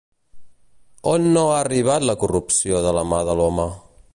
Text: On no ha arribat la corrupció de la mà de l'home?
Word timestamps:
On 1.11 1.27
no 1.35 1.43
ha 1.51 1.59
arribat 1.59 2.07
la 2.11 2.15
corrupció 2.25 2.81
de 2.87 2.95
la 2.99 3.07
mà 3.13 3.21
de 3.29 3.37
l'home? 3.43 3.69